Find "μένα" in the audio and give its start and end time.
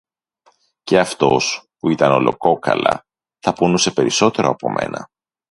4.69-5.09